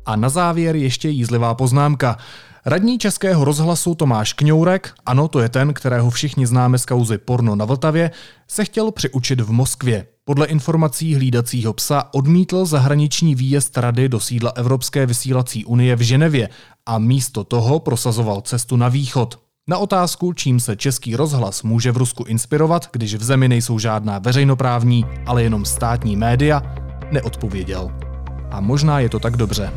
A 0.06 0.16
na 0.16 0.30
závěr 0.30 0.76
ještě 0.76 1.10
jízlivá 1.10 1.56
poznámka. 1.56 2.18
Radní 2.66 2.98
Českého 2.98 3.46
rozhlasu 3.46 3.96
Tomáš 3.96 4.34
Kňourek, 4.34 4.94
ano, 5.06 5.28
to 5.28 5.40
je 5.40 5.50
ten, 5.50 5.74
kterého 5.74 6.10
všichni 6.10 6.48
známe 6.48 6.78
z 6.78 6.86
kauzy 6.86 7.18
porno 7.18 7.56
na 7.56 7.66
Vltavě, 7.66 8.12
se 8.48 8.66
chtěl 8.66 8.92
přiučit 8.92 9.42
v 9.42 9.52
Moskvě. 9.52 10.06
Podle 10.26 10.48
informací 10.48 11.16
hlídacího 11.16 11.74
psa 11.74 12.10
odmítl 12.14 12.66
zahraniční 12.66 13.36
výjezd 13.36 13.78
rady 13.78 14.10
do 14.10 14.20
sídla 14.20 14.52
Evropské 14.56 15.06
vysílací 15.06 15.66
unie 15.66 15.96
v 15.96 16.02
Ženevě 16.02 16.50
a 16.86 17.00
místo 17.00 17.44
toho 17.44 17.80
prosazoval 17.80 18.42
cestu 18.42 18.78
na 18.78 18.90
východ. 18.90 19.40
Na 19.68 19.78
otázku, 19.78 20.34
čím 20.34 20.60
se 20.60 20.76
český 20.76 21.16
rozhlas 21.16 21.64
může 21.64 21.92
v 21.92 21.98
Rusku 21.98 22.24
inspirovat, 22.24 22.90
když 22.92 23.16
v 23.16 23.24
zemi 23.24 23.50
nejsou 23.50 23.80
žádná 23.80 24.20
veřejnoprávní, 24.20 25.06
ale 25.26 25.44
jenom 25.44 25.66
státní 25.66 26.16
média, 26.16 26.62
neodpověděl. 27.12 28.15
A 28.56 28.60
možná 28.60 29.00
je 29.00 29.10
to 29.10 29.20
tak 29.20 29.38
dobře. 29.38 29.74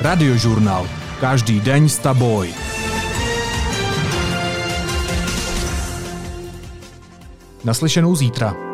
Radiožurnál. 0.00 0.86
Každý 1.20 1.60
den 1.60 1.88
s 1.88 1.98
taboj. 1.98 2.54
Naslyšenou 7.64 8.16
zítra. 8.16 8.65